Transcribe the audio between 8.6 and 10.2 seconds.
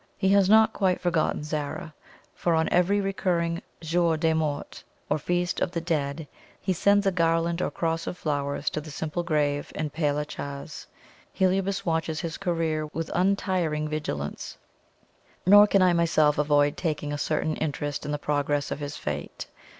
to the simple grave in Pere